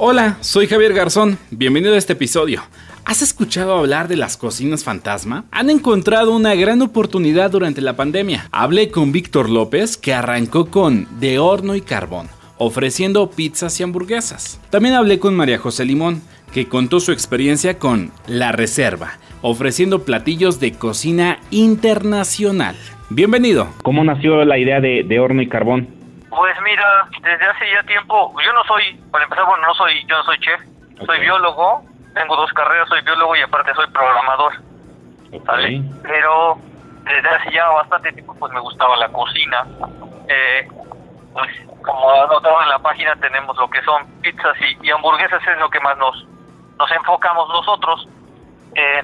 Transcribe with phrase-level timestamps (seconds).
[0.00, 1.38] Hola, soy Javier Garzón.
[1.50, 2.62] Bienvenido a este episodio.
[3.04, 5.46] ¿Has escuchado hablar de las cocinas fantasma?
[5.50, 8.46] Han encontrado una gran oportunidad durante la pandemia.
[8.52, 14.60] Hablé con Víctor López, que arrancó con De Horno y Carbón, ofreciendo pizzas y hamburguesas.
[14.70, 16.22] También hablé con María José Limón,
[16.52, 22.76] que contó su experiencia con La Reserva, ofreciendo platillos de cocina internacional.
[23.10, 23.66] Bienvenido.
[23.82, 25.97] ¿Cómo nació la idea de, de Horno y Carbón?
[26.30, 30.18] Pues mira, desde hace ya tiempo, yo no soy, para empezar, bueno, no soy, yo
[30.18, 30.60] no soy chef,
[31.06, 31.82] soy biólogo,
[32.14, 34.52] tengo dos carreras, soy biólogo y aparte soy programador,
[35.44, 35.82] ¿vale?
[36.02, 36.58] Pero
[37.04, 39.66] desde hace ya bastante tiempo pues me gustaba la cocina.
[40.28, 40.68] Eh,
[41.32, 41.50] pues
[41.82, 45.80] como anotado en la página tenemos lo que son pizzas y, hamburguesas, es lo que
[45.80, 46.26] más nos,
[46.78, 48.08] nos enfocamos nosotros.
[48.74, 49.02] Eh,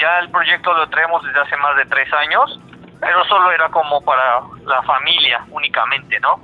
[0.00, 2.58] ya el proyecto lo traemos desde hace más de tres años
[3.04, 6.40] pero solo era como para la familia únicamente, ¿no?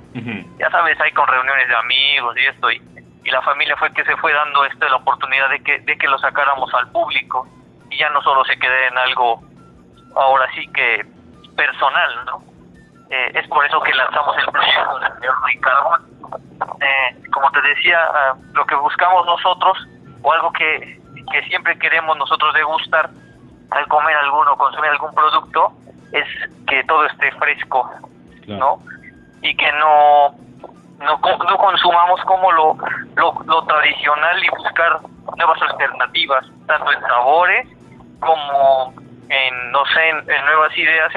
[0.59, 2.81] Ya sabes, hay con reuniones de amigos y esto, y,
[3.25, 6.17] la familia fue que se fue dando esto la oportunidad de que, de que lo
[6.17, 7.47] sacáramos al público
[7.89, 9.41] y ya no solo se quede en algo,
[10.15, 11.05] ahora sí que
[11.55, 12.43] personal, ¿no?
[13.09, 15.97] Eh, es por eso que lanzamos el proyecto del señor Ricardo.
[16.81, 19.77] Eh, como te decía, ah, lo que buscamos nosotros,
[20.21, 20.99] o algo que,
[21.31, 23.09] que siempre queremos nosotros degustar
[23.69, 25.71] al comer alguno, consumir algún producto,
[26.11, 26.27] es
[26.67, 27.89] que todo esté fresco,
[28.47, 28.79] ¿no?
[29.41, 30.35] Y que no,
[30.99, 32.77] no, no consumamos como lo,
[33.15, 34.99] lo, tradicional y buscar
[35.37, 37.67] nuevas alternativas, tanto en sabores
[38.19, 38.93] como
[39.29, 41.11] en, no sé, en, nuevas ideas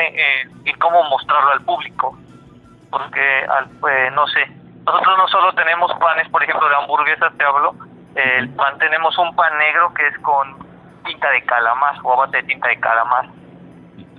[0.65, 2.17] y cómo mostrarlo al público.
[2.91, 4.47] Porque, al, pues, no sé,
[4.87, 7.75] nosotros no solo tenemos panes, por ejemplo, de hamburguesas, te hablo,
[8.15, 10.57] el pan, tenemos un pan negro que es con
[11.05, 13.27] tinta de calamar o base de tinta de calamar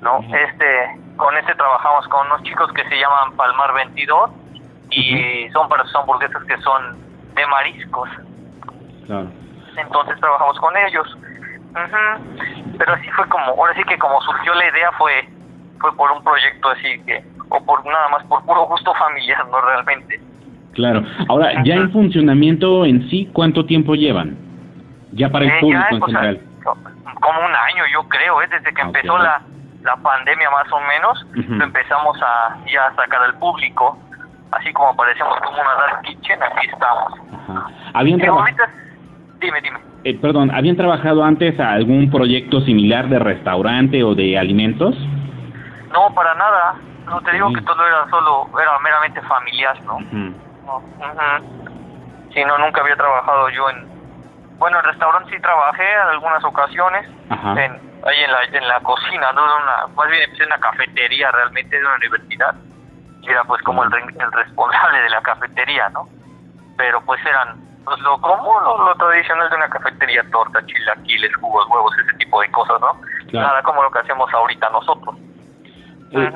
[0.01, 0.19] ¿no?
[0.19, 4.31] Este, con este trabajamos con unos chicos que se llaman Palmar 22
[4.91, 6.97] y son para son hamburguesas que son
[7.35, 8.09] de mariscos.
[9.77, 11.17] Entonces trabajamos con ellos.
[12.77, 15.27] Pero así fue como, ahora sí que como surgió la idea fue
[15.79, 19.61] fue por un proyecto así que o por nada más por puro gusto familiar, no
[19.61, 20.19] realmente.
[20.73, 21.03] Claro.
[21.29, 24.37] Ahora, ya en funcionamiento en sí, ¿cuánto tiempo llevan?
[25.13, 26.41] Ya para el eh, público en general.
[26.63, 28.47] Como un año, yo creo, ¿eh?
[28.51, 29.41] desde que empezó la
[29.85, 33.97] la pandemia más o menos, lo empezamos a ya sacar al público,
[34.51, 37.13] así como aparecemos como una dark kitchen, aquí estamos.
[37.93, 38.55] ¿Habían trabajado?
[39.39, 39.79] Dime, dime.
[40.03, 44.95] Eh, perdón, ¿habían trabajado antes a algún proyecto similar de restaurante o de alimentos?
[45.93, 46.75] No, para nada.
[47.05, 49.99] No te digo que todo era solo, era meramente familiar, ¿no?
[49.99, 50.81] no
[52.33, 53.87] Sí, no, nunca había trabajado yo en...
[54.57, 59.31] Bueno, en restaurante sí trabajé en algunas ocasiones, en ahí en la, en la cocina,
[59.33, 62.55] no una, más bien empecé en una cafetería realmente de una universidad,
[63.21, 66.07] y era pues como el, el responsable de la cafetería, ¿no?
[66.77, 71.93] Pero pues eran pues lo común, lo, tradicional de una cafetería, torta, chilaquiles, jugos, huevos,
[72.03, 72.99] ese tipo de cosas, ¿no?
[73.31, 75.15] Nada como lo que hacemos ahorita nosotros.
[76.11, 76.31] Eh,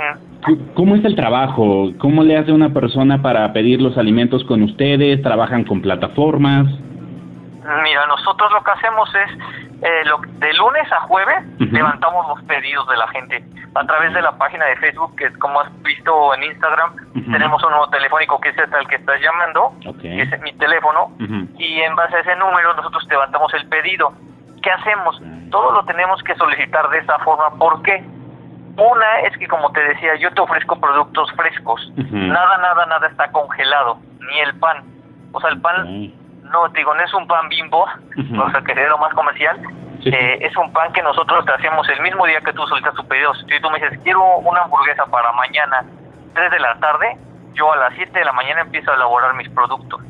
[0.76, 1.92] ¿Cómo es el trabajo?
[2.00, 5.22] ¿Cómo le hace una persona para pedir los alimentos con ustedes?
[5.22, 6.68] ¿Trabajan con plataformas?
[7.84, 9.32] Mira, nosotros lo que hacemos es,
[9.82, 13.44] eh, lo, de lunes a jueves, levantamos los pedidos de la gente
[13.76, 16.96] a través de la página de Facebook, que como has visto en Instagram,
[17.32, 21.12] tenemos un nuevo telefónico que es este al que estás llamando, que es mi teléfono,
[21.58, 24.12] y en base a ese número nosotros levantamos el pedido.
[24.62, 25.22] ¿Qué hacemos?
[25.52, 27.52] Todo lo tenemos que solicitar de esa forma.
[27.58, 28.04] ¿Por qué?
[28.78, 31.92] Una es que, como te decía, yo te ofrezco productos frescos.
[31.96, 34.84] Nada, nada, nada está congelado, ni el pan.
[35.32, 36.14] O sea, el pan
[36.52, 39.60] no, digo, no es un pan bimbo, o sea, que es lo más comercial.
[40.06, 43.06] Eh, es un pan que nosotros te hacemos el mismo día que tú solicitas tu
[43.08, 43.34] pedido.
[43.36, 45.84] Si tú me dices, quiero una hamburguesa para mañana,
[46.34, 47.18] 3 de la tarde,
[47.54, 50.02] yo a las 7 de la mañana empiezo a elaborar mis productos.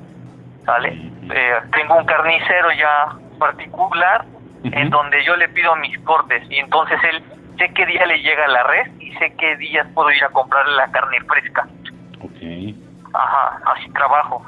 [0.65, 0.89] ¿Sale?
[1.33, 4.25] Eh, tengo un carnicero ya particular
[4.63, 7.23] en donde yo le pido mis cortes y entonces él
[7.57, 10.75] sé qué día le llega la red y sé qué días puedo ir a comprarle
[10.75, 11.67] la carne fresca.
[12.21, 12.75] Ok.
[13.13, 14.45] Ajá, así trabajo.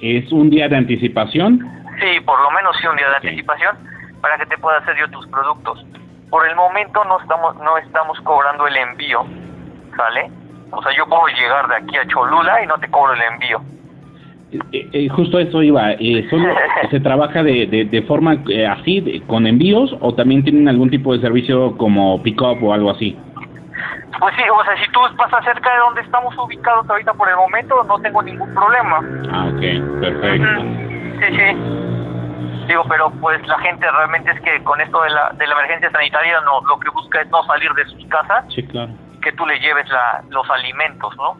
[0.00, 1.60] ¿Es un día de anticipación?
[2.00, 3.76] Sí, por lo menos sí un día de anticipación
[4.20, 5.84] para que te pueda hacer yo tus productos.
[6.30, 9.24] Por el momento no estamos no estamos cobrando el envío,
[9.96, 10.30] ¿sale?
[10.70, 13.60] O sea, yo puedo llegar de aquí a Cholula y no te cobro el envío.
[14.52, 15.92] Eh, eh, eh justo eso iba.
[15.92, 16.54] Eh, ¿Solo
[16.90, 21.76] se trabaja de, de, forma así, con envíos, o también tienen algún tipo de servicio
[21.76, 23.16] como pick-up o algo así?
[24.18, 27.36] Pues sí, o sea, si tú pasas cerca de donde estamos ubicados ahorita por el
[27.36, 29.00] momento, no tengo ningún problema.
[29.30, 30.48] Ah, ok, perfecto.
[31.20, 32.66] Sí, sí.
[32.66, 35.90] Digo, pero pues la gente realmente es que con esto de la, de la emergencia
[35.90, 38.44] sanitaria no, lo que busca es no salir de sus casas.
[38.52, 38.92] Sí, claro.
[39.22, 41.36] Que tú le lleves la, los alimentos, ¿no?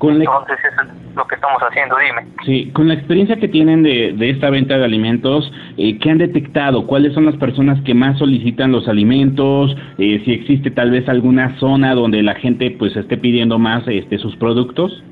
[0.00, 2.26] Entonces eso es lo que estamos haciendo, dime.
[2.44, 6.18] Sí, con la experiencia que tienen de, de esta venta de alimentos, eh, ¿qué han
[6.18, 6.86] detectado?
[6.86, 9.74] ¿Cuáles son las personas que más solicitan los alimentos?
[9.98, 14.18] Eh, si existe tal vez alguna zona donde la gente pues esté pidiendo más este
[14.18, 15.02] sus productos.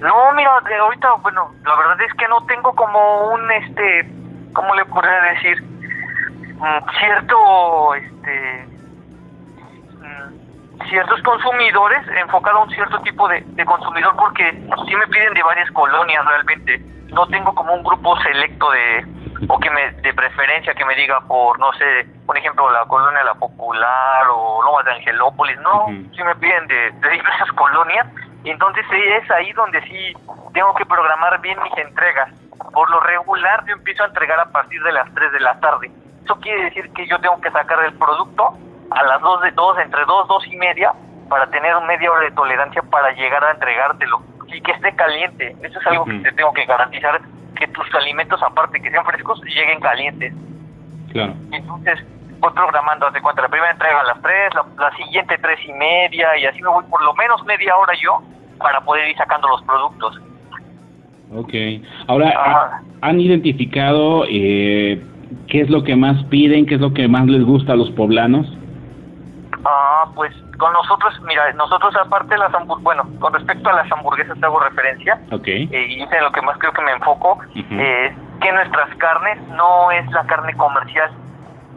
[0.00, 4.10] No, mira, de ahorita, bueno, la verdad es que no tengo como un, este,
[4.54, 5.62] ¿cómo le podría decir?
[6.56, 8.69] Mm, cierto, este,
[10.88, 15.42] ciertos consumidores, enfocado a un cierto tipo de, de consumidor, porque sí me piden de
[15.42, 16.78] varias colonias realmente.
[17.12, 19.04] No tengo como un grupo selecto de,
[19.48, 23.24] o que me, de preferencia que me diga por, no sé, por ejemplo, la colonia
[23.24, 25.58] La Popular o Lomas de Angelópolis.
[25.60, 28.06] No, sí me piden de, de diversas colonias
[28.44, 30.14] entonces es ahí donde sí
[30.54, 32.32] tengo que programar bien mis entregas.
[32.72, 35.90] Por lo regular yo empiezo a entregar a partir de las 3 de la tarde.
[36.24, 38.56] Eso quiere decir que yo tengo que sacar el producto
[38.90, 40.92] a las 2 de 2, entre 2, 2 y media,
[41.28, 44.20] para tener media hora de tolerancia para llegar a entregártelo.
[44.48, 45.54] Y que esté caliente.
[45.62, 47.20] Eso es algo que te tengo que garantizar,
[47.56, 50.34] que tus alimentos, aparte que sean frescos, lleguen calientes.
[51.12, 51.34] Claro.
[51.52, 52.00] Entonces,
[52.40, 55.72] voy programando, hace cuenta, la primera entrega a las 3, la, la siguiente 3 y
[55.72, 58.20] media, y así me voy por lo menos media hora yo
[58.58, 60.20] para poder ir sacando los productos.
[61.32, 61.54] Ok.
[62.08, 65.00] Ahora, ¿han identificado eh,
[65.46, 67.90] qué es lo que más piden, qué es lo que más les gusta a los
[67.92, 68.46] poblanos?
[70.20, 74.38] Pues con nosotros, mira, nosotros aparte de las hamburguesas, bueno, con respecto a las hamburguesas
[74.38, 75.66] te hago referencia, okay.
[75.72, 79.40] eh, y es en lo que más creo que me enfoco, eh, que nuestras carnes
[79.48, 81.10] no es la carne comercial,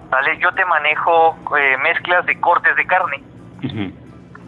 [0.09, 0.37] ¿vale?
[0.39, 3.23] Yo te manejo eh, mezclas de cortes de carne.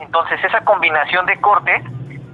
[0.01, 1.81] Entonces, esa combinación de cortes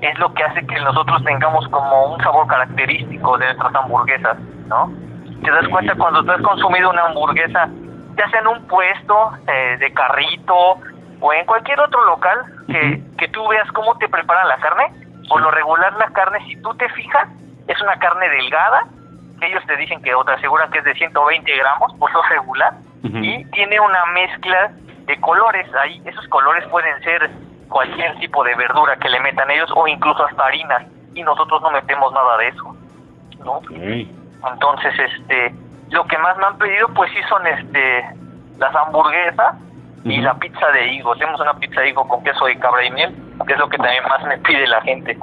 [0.01, 4.91] es lo que hace que nosotros tengamos como un sabor característico de nuestras hamburguesas, ¿no?
[5.43, 7.69] Te das cuenta cuando tú has consumido una hamburguesa,
[8.17, 10.79] ya sea en un puesto eh, de carrito
[11.21, 14.91] o en cualquier otro local, que, que tú veas cómo te preparan la carne,
[15.29, 17.29] por lo regular la carne, si tú te fijas,
[17.67, 18.85] es una carne delgada,
[19.41, 22.73] ellos te dicen que o te aseguran que es de 120 gramos, por lo regular,
[23.03, 24.71] y tiene una mezcla
[25.05, 25.67] de colores.
[25.75, 27.29] Ahí, esos colores pueden ser
[27.71, 30.83] cualquier tipo de verdura que le metan ellos o incluso hasta harinas
[31.15, 32.75] y nosotros no metemos nada de eso
[33.45, 33.61] no
[34.51, 35.55] entonces este
[35.89, 38.05] lo que más me han pedido pues sí son este
[38.59, 39.55] las hamburguesas
[40.03, 42.91] y la pizza de higo tenemos una pizza de higo con queso de cabra y
[42.91, 43.15] miel
[43.45, 45.17] que es lo que también más me pide la gente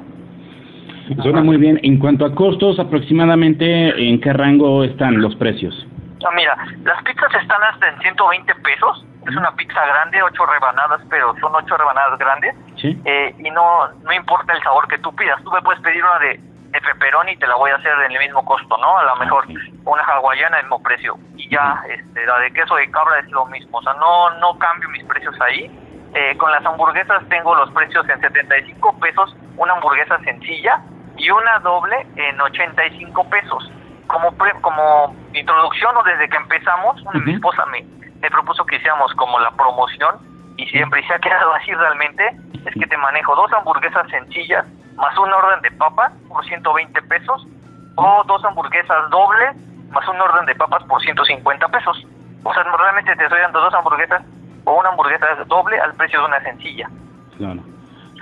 [1.22, 5.86] suena muy bien en cuanto a costos aproximadamente en qué rango están los precios
[6.26, 9.04] Ah, mira, las pizzas están hasta en 120 pesos.
[9.28, 12.54] Es una pizza grande, ocho rebanadas, pero son ocho rebanadas grandes.
[12.76, 13.00] ¿Sí?
[13.04, 15.42] Eh, y no no importa el sabor que tú pidas.
[15.44, 16.40] Tú me puedes pedir una de,
[16.70, 18.98] de pepperoni y te la voy a hacer en el mismo costo, ¿no?
[18.98, 19.46] A lo mejor
[19.88, 21.18] una hawaiana el mismo precio.
[21.36, 23.78] Y ya este, la de queso de cabra es lo mismo.
[23.78, 25.70] O sea, no, no cambio mis precios ahí.
[26.14, 30.80] Eh, con las hamburguesas tengo los precios en 75 pesos, una hamburguesa sencilla
[31.16, 33.70] y una doble en 85 pesos
[34.08, 37.82] como como introducción o desde que empezamos, mi esposa me,
[38.20, 40.16] me propuso que hiciéramos como la promoción
[40.56, 45.16] y siempre se ha quedado así realmente, es que te manejo dos hamburguesas sencillas más
[45.16, 47.46] una orden de papas por 120 pesos
[47.94, 49.56] o dos hamburguesas dobles
[49.90, 52.06] más un orden de papas por 150 pesos.
[52.44, 54.22] O sea, realmente te estoy dando dos hamburguesas
[54.64, 56.88] o una hamburguesa doble al precio de una sencilla.
[57.36, 57.60] Claro.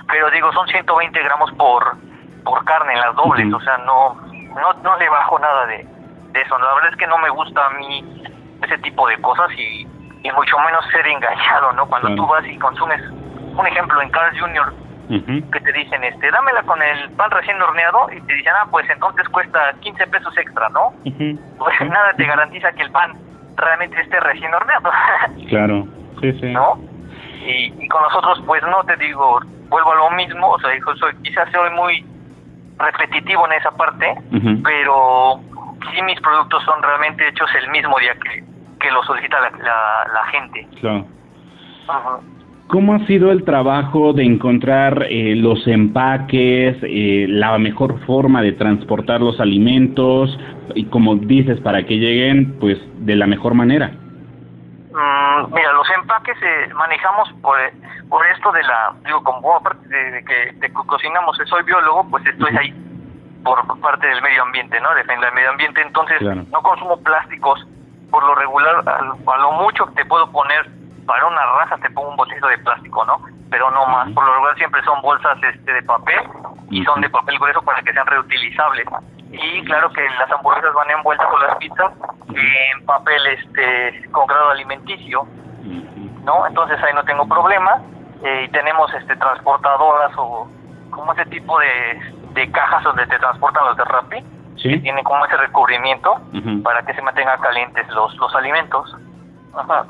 [0.07, 1.97] Pero digo, son 120 gramos por,
[2.43, 4.15] por carne en las dobles, o sea, no,
[4.55, 5.85] no, no le bajo nada de,
[6.31, 6.57] de, eso.
[6.57, 8.23] La verdad es que no me gusta a mí
[8.63, 9.81] ese tipo de cosas y,
[10.23, 11.85] y mucho menos ser engañado, ¿no?
[11.87, 14.73] Cuando tú vas y consumes, un ejemplo, en Carl Jr.,
[15.07, 18.89] que te dicen, este, dámela con el pan recién horneado y te dicen, ah, pues
[18.89, 20.93] entonces cuesta 15 pesos extra, ¿no?
[21.57, 23.13] Pues nada te garantiza que el pan
[23.55, 24.91] realmente esté recién horneado.
[25.49, 25.87] claro,
[26.21, 26.51] sí, sí.
[26.51, 26.77] ¿No?
[27.45, 30.95] Y, y con nosotros, pues no te digo, vuelvo a lo mismo, o sea, hijo,
[30.97, 32.05] soy, quizás soy muy
[32.77, 34.13] repetitivo en esa parte,
[34.63, 35.39] pero
[35.93, 38.43] sí mis productos son realmente hechos el mismo día que,
[38.79, 40.67] que lo solicita la, la, la gente.
[40.79, 41.05] Claro.
[42.67, 48.51] ¿Cómo ha sido el trabajo de encontrar eh, los empaques, eh, la mejor forma de
[48.51, 50.37] transportar los alimentos
[50.75, 53.87] y como dices, para que lleguen pues de la mejor manera?
[53.87, 57.57] Mm, mira, los empaques eh, manejamos por,
[58.09, 62.25] por esto de la, digo, como aparte de, que, de que cocinamos, soy biólogo, pues
[62.25, 62.73] estoy ahí
[63.45, 64.93] por parte del medio ambiente, ¿no?
[64.93, 67.65] Defender el medio ambiente, entonces no consumo plásticos.
[68.11, 70.76] Por lo regular, a, a, lo mucho que te puedo poner
[71.07, 73.19] para una raza, te pongo un botecito de plástico, ¿no?
[73.49, 74.09] Pero no más.
[74.11, 76.19] Por lo regular siempre son bolsas este de papel
[76.69, 78.85] y son de papel grueso para que sean reutilizables.
[79.31, 81.91] Y claro que las hamburguesas van envueltas con las pizzas
[82.29, 85.25] en papel este con grado alimenticio,
[86.23, 86.45] ¿no?
[86.45, 87.81] Entonces ahí no tengo problema.
[88.23, 90.49] Eh, y tenemos este transportadoras o
[90.89, 92.01] como ese tipo de,
[92.33, 94.23] de cajas donde te transportan los de Rappi,
[94.57, 94.69] Sí.
[94.71, 96.19] que tienen como ese recubrimiento
[96.63, 98.91] para que se mantengan calientes los, los alimentos.
[99.57, 99.85] Ajá.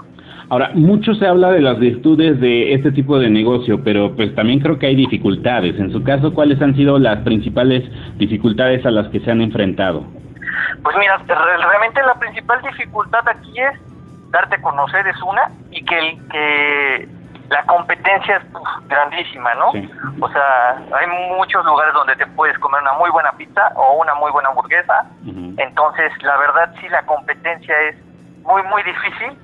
[0.50, 4.60] Ahora, mucho se habla de las virtudes de este tipo de negocio, pero pues también
[4.60, 5.78] creo que hay dificultades.
[5.78, 7.84] En su caso, ¿cuáles han sido las principales
[8.18, 10.06] dificultades a las que se han enfrentado?
[10.84, 13.80] Pues mira, re- realmente la principal dificultad aquí es
[14.32, 17.08] darte a conocer es una y que, que
[17.50, 19.72] la competencia es uf, grandísima, ¿no?
[19.74, 19.90] Sí.
[20.22, 21.08] O sea, hay
[21.38, 25.06] muchos lugares donde te puedes comer una muy buena pizza o una muy buena hamburguesa.
[25.58, 27.98] Entonces, la verdad sí la competencia es
[28.44, 29.38] muy muy difícil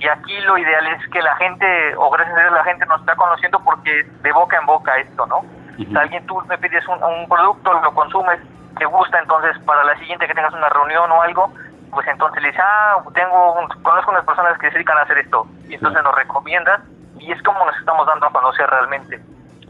[0.00, 3.00] y aquí lo ideal es que la gente o gracias a Dios la gente nos
[3.00, 5.42] está conociendo porque de boca en boca esto, ¿no?
[5.76, 8.40] Si alguien tú me pides un, un producto, lo consumes,
[8.78, 11.52] te gusta, entonces para la siguiente que tengas una reunión o algo,
[11.90, 15.18] pues entonces le dices, ah, tengo un- conozco unas personas que se dedican a hacer
[15.18, 16.80] esto, y entonces nos recomiendas,
[17.18, 19.20] y es como nos estamos dando a conocer realmente,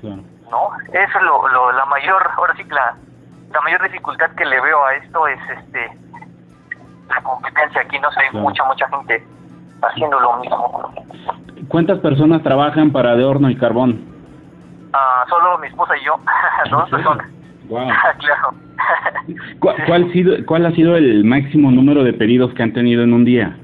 [0.01, 0.23] Claro.
[0.51, 0.71] ¿no?
[0.93, 2.95] Eso es lo, lo- la mayor, ahora sí que la,
[3.53, 5.91] la mayor dificultad que le veo a esto es este
[7.09, 8.43] la competencia aquí, no sé, hay Claro.
[8.45, 9.25] mucha, mucha gente
[9.83, 10.95] haciendo lo mismo.
[11.69, 14.01] ¿Cuántas personas trabajan para de horno y carbón?
[14.93, 16.15] Ah, solo mi esposa y yo,
[16.71, 16.91] dos Sí.
[16.97, 17.27] personas.
[17.69, 17.89] Wow.
[18.19, 18.55] claro.
[19.61, 23.13] ¿Cuál, cuál, sido, ¿Cuál ha sido el máximo número de pedidos que han tenido en
[23.13, 23.57] un día?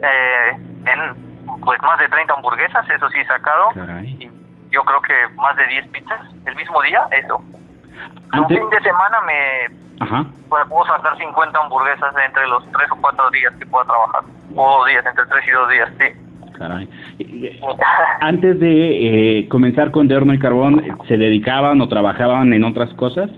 [0.00, 0.56] eh,
[0.86, 1.28] en
[1.64, 3.70] pues más de 30 hamburguesas, eso sí he sacado.
[3.74, 4.06] Caray.
[4.20, 4.30] Y
[4.70, 7.42] yo creo que más de 10 pizzas el mismo día, eso.
[8.32, 10.24] Un Antes- fin de semana me Ajá.
[10.48, 14.22] pues, puedo sacar 50 hamburguesas entre los 3 o 4 días que pueda trabajar.
[14.54, 16.52] O dos días, entre 3 y 2 días, sí.
[16.58, 16.88] Caray.
[17.20, 17.60] Eh,
[18.20, 22.92] Antes de eh, comenzar con de horno y carbón, ¿se dedicaban o trabajaban en otras
[22.94, 23.30] cosas?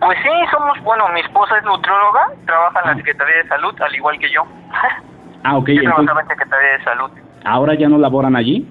[0.00, 2.96] Pues sí, somos, bueno, mi esposa es nutrióloga, trabaja en la Ah.
[2.96, 4.42] Secretaría de Salud, al igual que yo.
[5.44, 5.68] Ah, ok.
[5.70, 7.10] yo trabajaba en Secretaría de Salud.
[7.44, 8.68] ¿ahora ya no laboran allí?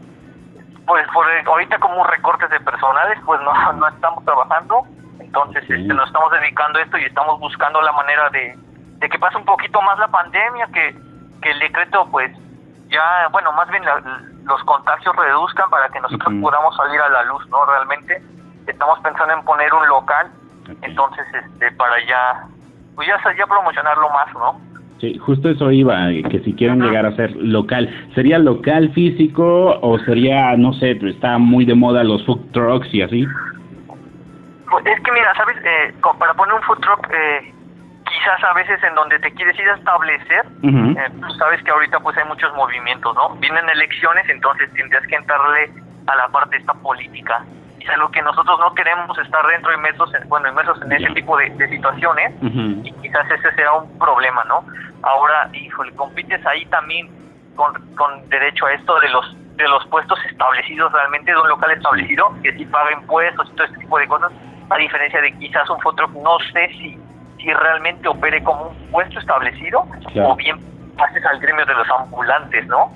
[0.85, 4.83] Pues por ahorita como recortes de personales, pues no, no estamos trabajando,
[5.27, 8.55] entonces este, nos estamos dedicando a esto y estamos buscando la manera de,
[8.99, 10.95] de que pase un poquito más la pandemia, que,
[11.41, 12.31] que el decreto pues
[12.89, 14.01] ya, bueno, más bien la-
[14.45, 17.65] los contagios reduzcan para que nosotros podamos salir a la luz, ¿no?
[17.65, 18.21] Realmente
[18.65, 20.27] estamos pensando en poner un local,
[20.81, 22.43] entonces este para ya,
[22.95, 24.61] pues ya, ya promocionarlo más, ¿no?
[25.01, 29.77] Sí, justo eso iba, eh, que si quieren llegar a ser local, ¿sería local físico
[29.81, 33.27] o sería, no sé, pues, está muy de moda los food trucks y así?
[34.69, 35.57] Pues es que mira, ¿sabes?
[35.63, 37.53] Eh, para poner un food truck, eh,
[38.03, 42.17] quizás a veces en donde te quieres ir a establecer, eh, sabes que ahorita pues
[42.17, 43.35] hay muchos movimientos, ¿no?
[43.37, 45.71] Vienen elecciones, entonces tendrías que entrarle
[46.07, 47.45] a la parte esta política.
[47.79, 51.13] Y es algo que nosotros no queremos estar dentro inmersos, en, bueno, inmersos en ese
[51.13, 54.65] tipo de, de situaciones y quizás ese sea un problema, ¿no?
[55.03, 57.09] Ahora, híjole, compites ahí también
[57.55, 61.71] con, con derecho a esto de los de los puestos establecidos realmente de un local
[61.71, 64.31] establecido que sí paga impuestos y todo este tipo de cosas,
[64.69, 66.99] a diferencia de quizás un food truck, no sé si
[67.39, 70.29] si realmente opere como un puesto establecido Claro.
[70.31, 70.57] o bien
[70.97, 72.91] pases al gremio de los ambulantes, ¿no?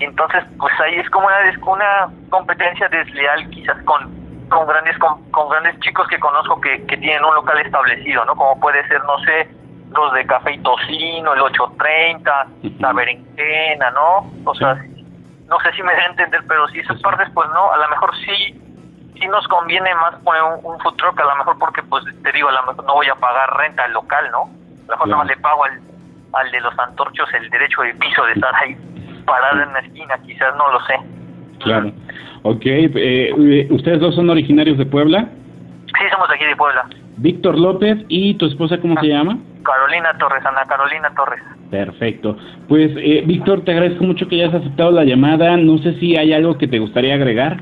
[0.00, 4.12] Entonces, pues ahí es como una, des- una competencia desleal quizás con,
[4.48, 8.34] con grandes con, con grandes chicos que conozco que, que tienen un local establecido, ¿no?
[8.34, 9.48] Como puede ser, no sé,
[9.92, 12.46] los de Café y Tocino, el 830,
[12.80, 12.96] la Ujú.
[12.96, 14.30] Berenjena, ¿no?
[14.44, 14.58] O Sí.
[14.58, 14.74] sea,
[15.48, 18.10] no sé si me a entender, pero si esas partes, pues no, a lo mejor
[18.26, 18.60] sí
[19.18, 22.32] sí nos conviene más poner un, un food truck, a lo mejor porque, pues te
[22.32, 24.42] digo, a lo mejor no voy a pagar renta al local, ¿no?
[24.42, 25.80] A lo mejor nada más le pago al,
[26.32, 28.76] al de los antorchos el derecho de piso de estar ahí
[29.24, 30.94] parado en la esquina, quizás no lo sé.
[31.60, 31.92] Claro.
[32.42, 35.28] Ok, eh, ¿ustedes dos son originarios de Puebla?
[35.86, 36.86] Sí, somos de aquí de Puebla.
[37.16, 39.38] Víctor López y tu esposa, ¿cómo se llama?
[39.64, 41.42] Carolina Torres, Ana Carolina Torres.
[41.70, 42.36] Perfecto.
[42.68, 45.56] Pues, eh, Víctor, te agradezco mucho que hayas aceptado la llamada.
[45.56, 47.56] No sé si hay algo que te gustaría agregar.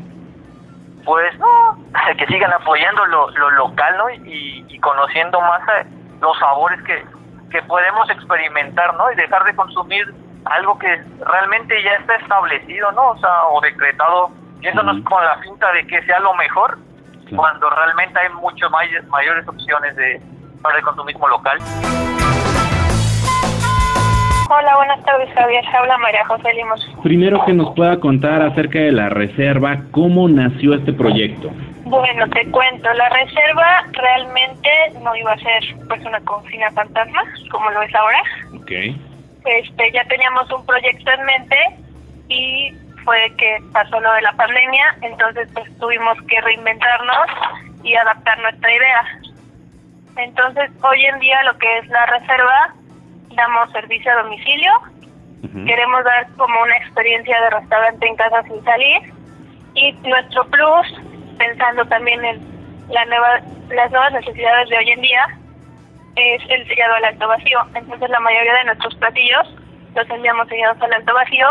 [1.04, 1.78] Pues no,
[2.18, 4.11] que sigan apoyando lo, lo local, ¿no?
[4.11, 5.87] Y, y conociendo más eh,
[6.20, 7.04] los sabores que,
[7.50, 9.11] que podemos experimentar, ¿no?
[9.12, 10.14] Y dejar de consumir
[10.46, 13.11] algo que realmente ya está establecido, ¿no?
[13.11, 14.30] O sea, o decretado,
[14.61, 15.04] yéndonos Ujú.
[15.04, 16.78] con la finta de que sea lo mejor,
[17.25, 17.37] Claro.
[17.37, 18.70] cuando realmente hay muchas
[19.08, 20.20] mayores opciones de
[20.62, 21.58] para el consumismo local.
[24.51, 25.65] Hola, buenas tardes, Javier.
[25.75, 26.87] Habla María José Limos.
[27.03, 31.51] Primero que nos pueda contar acerca de la reserva, cómo nació este proyecto.
[31.85, 34.69] Bueno, te cuento, la reserva realmente
[35.03, 38.23] no iba a ser pues una cocina fantasma, como lo es ahora.
[38.57, 38.71] Ok.
[39.45, 41.57] Este, ya teníamos un proyecto en mente
[42.29, 42.71] y
[43.05, 47.27] fue que pasó lo de la pandemia, entonces pues tuvimos que reinventarnos
[47.83, 49.05] y adaptar nuestra idea.
[50.17, 52.75] Entonces, hoy en día lo que es la reserva,
[53.35, 54.73] damos servicio a domicilio,
[55.67, 59.03] queremos dar como una experiencia de restaurante en casa sin salir
[59.75, 61.00] y nuestro plus
[61.38, 62.41] pensando también en
[62.91, 65.26] la nueva, las nuevas necesidades de hoy en día
[66.17, 67.59] es el sellado al alto vacío.
[67.75, 69.55] Entonces la mayoría de nuestros platillos
[69.95, 71.47] los enviamos sellados al alto vacío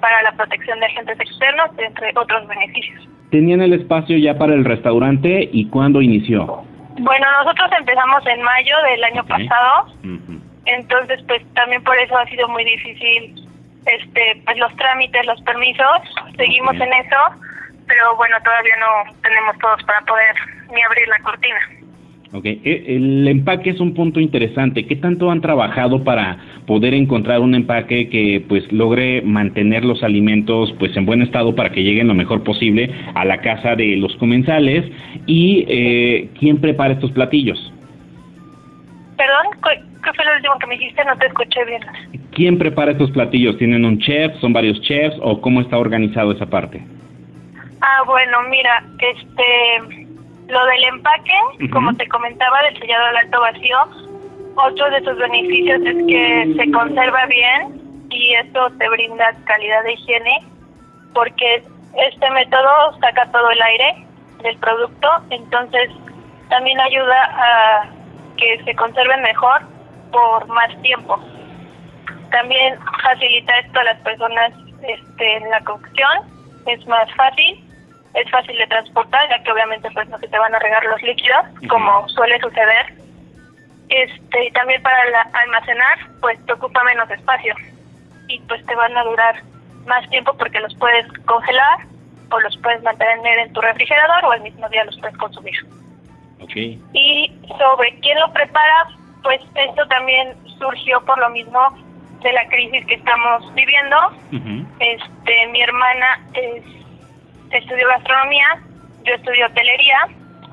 [0.00, 3.08] para la protección de agentes externos, entre otros beneficios.
[3.30, 6.64] ¿Tenían el espacio ya para el restaurante y cuándo inició?
[6.98, 9.86] Bueno, nosotros empezamos en mayo del año pasado,
[10.66, 13.34] entonces pues también por eso ha sido muy difícil
[13.86, 16.00] este pues los trámites, los permisos,
[16.36, 17.16] seguimos en eso,
[17.86, 20.34] pero bueno, todavía no tenemos todos para poder
[20.72, 21.80] ni abrir la cortina.
[22.32, 24.86] Ok, e, el empaque es un punto interesante.
[24.86, 30.72] ¿Qué tanto han trabajado para poder encontrar un empaque que pues logre mantener los alimentos
[30.78, 34.14] pues en buen estado para que lleguen lo mejor posible a la casa de los
[34.16, 34.84] comensales?
[35.26, 37.72] ¿Y eh, quién prepara estos platillos?
[39.16, 41.04] Perdón, ¿qué fue lo último que me dijiste?
[41.04, 41.82] No te escuché bien.
[42.32, 43.58] ¿Quién prepara estos platillos?
[43.58, 44.34] ¿Tienen un chef?
[44.40, 45.16] ¿Son varios chefs?
[45.22, 46.82] ¿O cómo está organizado esa parte?
[47.80, 50.06] Ah, bueno, mira, este
[50.50, 53.78] lo del empaque, como te comentaba, del sellado al alto vacío,
[54.56, 57.80] otro de sus beneficios es que se conserva bien
[58.10, 60.38] y esto te brinda calidad de higiene
[61.14, 61.62] porque
[61.96, 64.06] este método saca todo el aire
[64.42, 65.90] del producto, entonces
[66.48, 67.88] también ayuda a
[68.36, 69.62] que se conserve mejor
[70.10, 71.18] por más tiempo.
[72.30, 74.52] También facilita esto a las personas
[74.82, 76.18] este, en la cocción,
[76.66, 77.64] es más fácil
[78.14, 81.00] es fácil de transportar, ya que obviamente pues no se te van a regar los
[81.02, 82.94] líquidos, como suele suceder.
[83.88, 84.96] Este, y también para
[85.32, 87.54] almacenar, pues te ocupa menos espacio
[88.28, 89.42] y pues te van a durar
[89.86, 91.78] más tiempo porque los puedes congelar
[92.30, 95.56] o los puedes mantener en tu refrigerador o el mismo día los puedes consumir.
[96.42, 96.80] Okay.
[96.92, 98.88] Y sobre quién lo prepara,
[99.22, 101.60] pues esto también surgió por lo mismo
[102.22, 103.96] de la crisis que estamos viviendo.
[104.78, 106.62] Este, mi hermana es
[107.50, 108.46] estudió gastronomía,
[109.04, 109.98] yo estudio hotelería,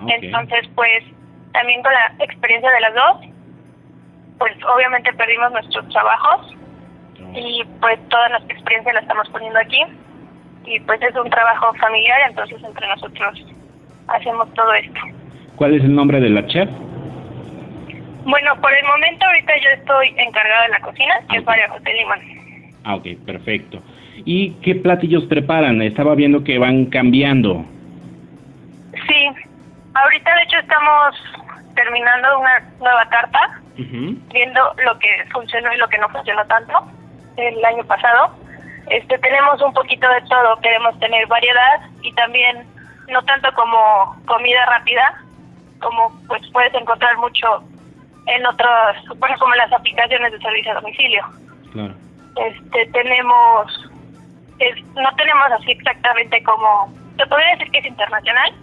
[0.07, 1.03] entonces pues
[1.53, 3.17] también con la experiencia de las dos,
[4.39, 6.55] pues obviamente perdimos nuestros trabajos
[7.33, 9.83] y pues toda nuestra experiencia la estamos poniendo aquí
[10.65, 13.45] y pues es un trabajo familiar, entonces entre nosotros
[14.07, 14.99] hacemos todo esto.
[15.55, 16.69] ¿Cuál es el nombre de la chef?
[18.27, 21.93] Bueno, por el momento ahorita yo estoy encargada de la cocina, que es María José
[21.93, 22.19] Limón.
[22.83, 23.81] Ah, ok, perfecto.
[24.25, 25.81] ¿Y qué platillos preparan?
[25.81, 27.63] Estaba viendo que van cambiando.
[29.07, 29.29] Sí,
[29.93, 31.15] ahorita de hecho estamos
[31.73, 36.73] terminando una nueva carta, viendo lo que funcionó y lo que no funcionó tanto
[37.37, 38.35] el año pasado.
[38.89, 42.65] Este tenemos un poquito de todo, queremos tener variedad y también
[43.07, 45.23] no tanto como comida rápida,
[45.79, 47.63] como pues puedes encontrar mucho
[48.27, 51.25] en otras, bueno, como las aplicaciones de servicio a domicilio.
[51.71, 51.93] Claro.
[52.35, 53.87] Este tenemos
[54.95, 58.53] no tenemos así exactamente como, se podría decir que es internacional.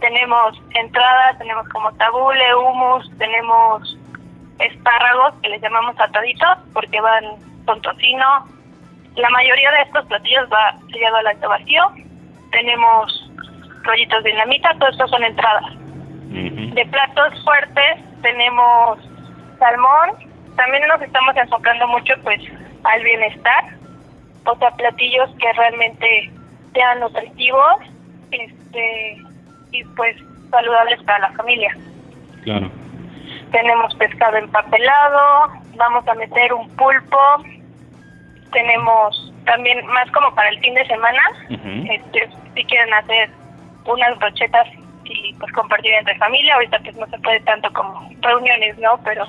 [0.00, 3.98] Tenemos entradas, tenemos como tabule, humus, tenemos
[4.58, 7.24] espárragos que les llamamos ataditos porque van
[7.66, 8.46] con tocino.
[9.16, 11.82] La mayoría de estos platillos va sellado al alto vacío.
[12.52, 13.30] Tenemos
[13.82, 15.64] rollitos de dinamita, todos estos son entradas.
[16.30, 18.98] De platos fuertes tenemos
[19.60, 20.10] salmón.
[20.56, 22.40] También nos estamos enfocando mucho pues
[22.82, 23.74] al bienestar
[24.46, 26.30] o sea, platillos que realmente
[26.72, 27.76] sean nutritivos
[28.30, 29.22] este,
[29.72, 30.16] y pues
[30.50, 31.76] saludables para la familia.
[32.42, 32.70] Claro.
[33.52, 37.18] Tenemos pescado empapelado, vamos a meter un pulpo,
[38.52, 41.22] tenemos también más como para el fin de semana,
[41.90, 43.30] este, si quieren hacer
[43.86, 44.66] unas brochetas
[45.04, 48.98] y pues compartir entre familia, ahorita pues no se puede tanto como reuniones, ¿no?
[49.04, 49.24] Pero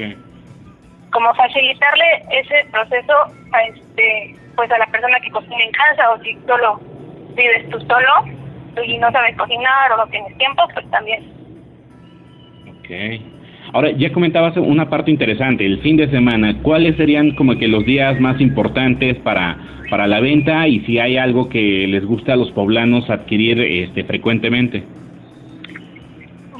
[1.11, 3.13] como facilitarle ese proceso
[3.53, 6.79] a este pues a la persona que cocina en casa o si solo
[7.35, 11.23] vives tú solo y no sabes cocinar o no tienes tiempo, pues también.
[12.69, 13.35] Ok.
[13.73, 16.61] Ahora, ya comentabas una parte interesante, el fin de semana.
[16.61, 19.57] ¿Cuáles serían como que los días más importantes para,
[19.89, 24.03] para la venta y si hay algo que les gusta a los poblanos adquirir este
[24.03, 24.83] frecuentemente?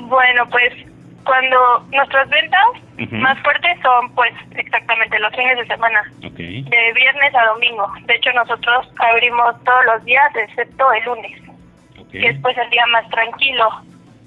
[0.05, 0.73] Bueno, pues
[1.23, 7.45] cuando nuestras ventas más fuertes son pues exactamente los fines de semana, de viernes a
[7.47, 7.91] domingo.
[8.05, 11.41] De hecho nosotros abrimos todos los días excepto el lunes,
[12.11, 13.69] que es pues el día más tranquilo.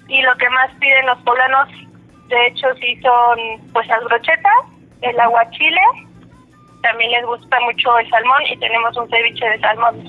[0.08, 1.68] Y lo que más piden los poblanos,
[2.28, 3.38] de hecho sí son
[3.72, 4.64] pues las brochetas,
[5.02, 5.80] el aguachile,
[6.82, 10.02] también les gusta mucho el salmón y tenemos un ceviche de salmón.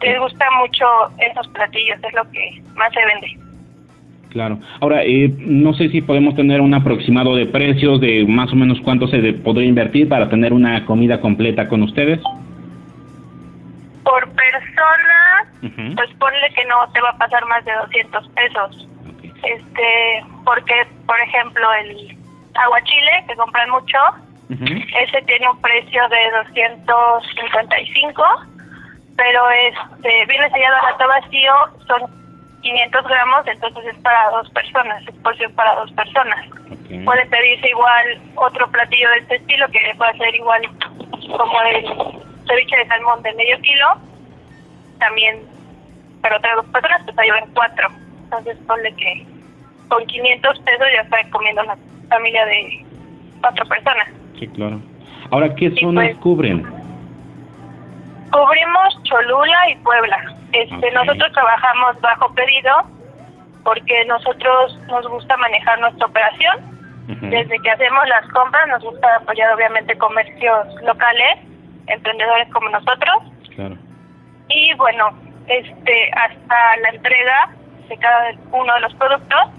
[0.00, 0.86] Les gusta mucho
[1.18, 3.41] esos platillos, es lo que más se vende.
[4.32, 4.58] Claro.
[4.80, 8.80] Ahora, eh, no sé si podemos tener un aproximado de precios de más o menos
[8.80, 12.18] cuánto se podría invertir para tener una comida completa con ustedes.
[14.02, 18.88] Por persona, pues ponle que no te va a pasar más de 200 pesos.
[19.42, 22.16] este porque por ejemplo el
[22.54, 23.98] aguachile que compran mucho
[24.50, 28.22] ese tiene un precio de 255
[29.16, 31.52] pero este viene sellado a vacío
[31.88, 32.21] son
[32.62, 36.46] 500 gramos entonces es para dos personas es porción para dos personas
[37.04, 40.62] puede pedirse igual otro platillo de este estilo que puede ser igual
[41.36, 41.84] como el
[42.46, 43.86] ceviche de salmón de medio kilo
[44.98, 45.42] también
[46.20, 47.88] para otras dos personas pues ahí van cuatro
[48.24, 49.26] entonces ponle que
[49.92, 51.76] con 500 pesos ya está comiendo una
[52.08, 52.84] familia de
[53.42, 54.08] cuatro personas.
[54.38, 54.80] Sí, claro.
[55.30, 56.62] Ahora, ¿qué zonas pues, cubren?
[58.30, 60.34] Cubrimos Cholula y Puebla.
[60.52, 62.72] Este, Nosotros trabajamos bajo pedido
[63.64, 66.72] porque nosotros nos gusta manejar nuestra operación.
[67.20, 71.38] Desde que hacemos las compras nos gusta apoyar obviamente comercios locales,
[71.86, 73.16] emprendedores como nosotros.
[73.54, 73.76] Claro.
[74.48, 75.10] Y bueno,
[75.46, 77.50] este hasta la entrega
[77.88, 79.50] de cada uno de los productos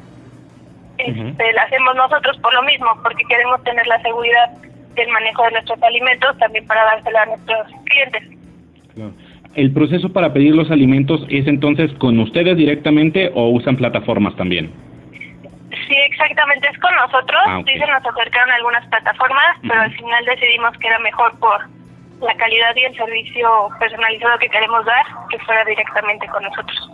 [0.97, 4.49] este, la hacemos nosotros por lo mismo, porque queremos tener la seguridad
[4.95, 8.23] del manejo de nuestros alimentos también para dársela a nuestros clientes.
[9.55, 14.71] ¿El proceso para pedir los alimentos es entonces con ustedes directamente o usan plataformas también?
[15.87, 17.41] Sí, exactamente, es con nosotros.
[17.45, 21.61] Ah, sí se nos acercaron algunas plataformas, pero al final decidimos que era mejor por
[22.21, 26.89] la calidad y el servicio personalizado que queremos dar que fuera directamente con nosotros.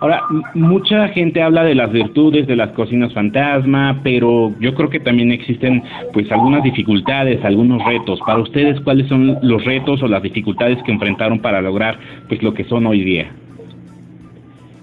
[0.00, 0.22] Ahora,
[0.54, 5.32] mucha gente habla de las virtudes de las cocinas fantasma, pero yo creo que también
[5.32, 5.82] existen
[6.12, 8.20] pues algunas dificultades, algunos retos.
[8.26, 12.54] Para ustedes, ¿cuáles son los retos o las dificultades que enfrentaron para lograr pues lo
[12.54, 13.30] que son hoy día?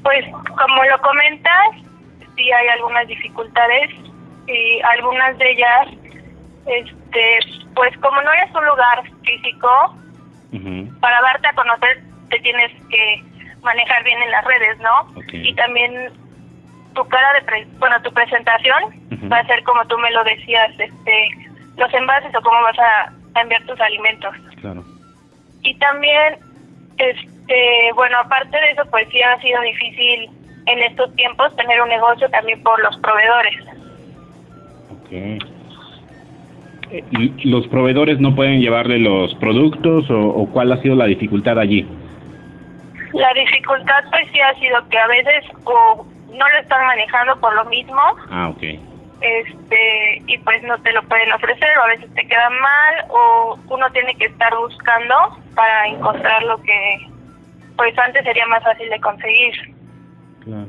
[0.04, 1.90] Pues como lo comentas,
[2.36, 3.92] sí hay algunas dificultades
[4.48, 5.88] y algunas de ellas
[6.66, 7.40] este
[7.76, 9.70] pues como no es un lugar físico,
[11.00, 13.24] para darte a conocer te tienes que
[13.64, 15.22] manejar bien en las redes, ¿no?
[15.32, 16.12] Y también
[16.94, 18.84] tu cara de, bueno, tu presentación
[19.32, 21.30] va a ser como tú me lo decías, este,
[21.78, 24.36] los envases o cómo vas a, enviar tus alimentos.
[24.60, 24.84] Claro.
[25.62, 26.36] Y también,
[26.98, 30.30] este, bueno, aparte de eso, pues sí ha sido difícil
[30.66, 33.56] en estos tiempos tener un negocio también por los proveedores.
[35.06, 35.40] Okay.
[37.12, 41.88] ¿Y los proveedores no pueden llevarle los productos o cuál ha sido la dificultad allí?
[43.14, 47.54] La dificultad pues sí ha sido que a veces o no lo están manejando por
[47.56, 48.02] lo mismo.
[48.30, 48.64] Ah, ok.
[49.22, 53.60] Este, y pues no te lo pueden ofrecer o a veces te queda mal o
[53.70, 55.16] uno tiene que estar buscando
[55.56, 57.08] para encontrar lo que
[57.76, 59.54] pues antes sería más fácil de conseguir.
[60.44, 60.68] Claro.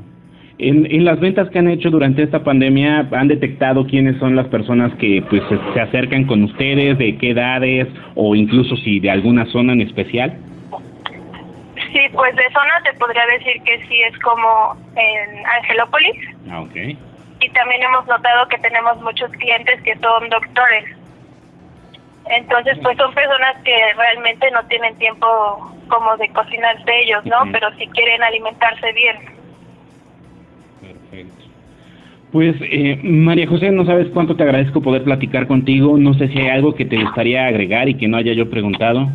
[0.58, 4.46] En, en las ventas que han hecho durante esta pandemia, ¿han detectado quiénes son las
[4.48, 9.46] personas que pues se acercan con ustedes, de qué edades o incluso si de alguna
[9.46, 10.36] zona en especial?
[11.92, 16.16] Sí, pues de zona te podría decir que sí es como en Angelópolis.
[16.50, 16.74] Ah, ok.
[17.40, 20.84] Y también hemos notado que tenemos muchos clientes que son doctores.
[22.26, 25.26] Entonces, pues son personas que realmente no tienen tiempo
[25.88, 27.38] como de cocinarse ellos, ¿no?
[27.50, 29.16] Pero sí quieren alimentarse bien.
[30.80, 31.44] Perfecto.
[32.30, 35.98] Pues, eh, María José, no sabes cuánto te agradezco poder platicar contigo.
[35.98, 39.08] No sé si hay algo que te gustaría agregar y que no haya yo preguntado.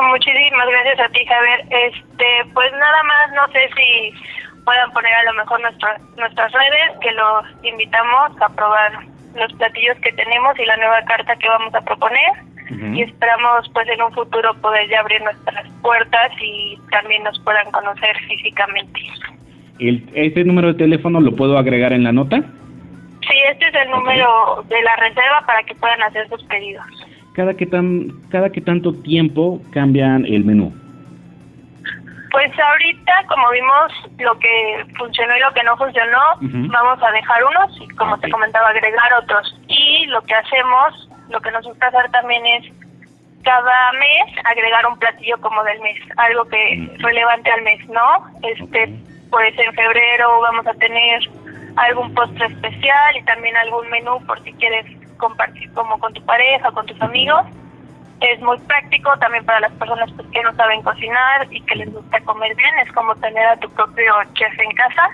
[0.00, 1.60] Muchísimas gracias a ti, Javier.
[1.70, 4.12] Este, pues nada más, no sé si
[4.64, 8.92] puedan poner a lo mejor nuestra, nuestras redes, que los invitamos a probar
[9.34, 12.52] los platillos que tenemos y la nueva carta que vamos a proponer.
[12.94, 17.70] Y esperamos pues en un futuro poder ya abrir nuestras puertas y también nos puedan
[17.70, 18.98] conocer físicamente.
[19.78, 22.38] ¿El, ¿Este número de teléfono lo puedo agregar en la nota?
[22.38, 26.86] Sí, este es el número de la reserva para que puedan hacer sus pedidos
[27.34, 30.72] cada que tan cada que tanto tiempo cambian el menú.
[32.30, 37.44] Pues ahorita, como vimos lo que funcionó y lo que no funcionó, vamos a dejar
[37.44, 39.54] unos y, como te comentaba, agregar otros.
[39.68, 42.72] Y lo que hacemos, lo que nos gusta hacer también es
[43.44, 48.24] cada mes agregar un platillo como del mes, algo que relevante al mes, ¿no?
[48.42, 48.94] Este,
[49.30, 51.20] pues en febrero vamos a tener
[51.76, 54.86] algún postre especial y también algún menú por si quieres
[55.22, 57.46] compartir como con tu pareja, con tus amigos.
[58.20, 61.92] Es muy práctico también para las personas pues, que no saben cocinar y que les
[61.92, 62.74] gusta comer bien.
[62.84, 65.10] Es como tener a tu propio chef en casa.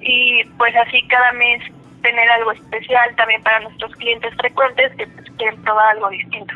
[0.00, 1.62] Y pues así cada mes
[2.02, 6.54] tener algo especial también para nuestros clientes frecuentes que pues, quieren probar algo distinto.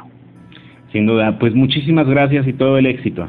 [0.90, 3.28] Sin duda, pues muchísimas gracias y todo el éxito.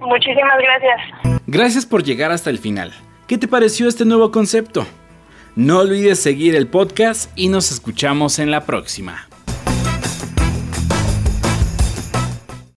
[0.00, 1.40] Muchísimas gracias.
[1.46, 2.92] Gracias por llegar hasta el final.
[3.26, 4.86] ¿Qué te pareció este nuevo concepto?
[5.56, 9.28] No olvides seguir el podcast y nos escuchamos en la próxima.